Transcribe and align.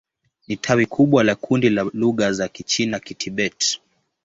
Ni 0.47 0.57
tawi 0.57 0.85
kubwa 0.85 1.23
la 1.23 1.35
kundi 1.35 1.69
la 1.69 1.83
lugha 1.93 2.31
za 2.31 2.47
Kichina-Kitibet. 2.47 3.79